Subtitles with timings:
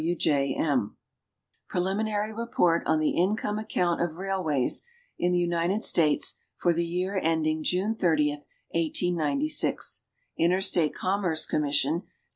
[0.03, 0.97] W J M.
[1.69, 4.81] Preliminary Report on the Income Account of Railways
[5.19, 8.29] in the United States for the Year ending June 30,
[8.69, 10.05] 1896.
[10.39, 12.01] Interstate Commerce Commission.